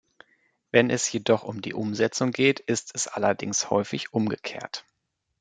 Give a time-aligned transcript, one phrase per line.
[0.71, 4.83] Wenn es jedoch um die Umsetzung geht, ist es allerdings häufig umgekehrt.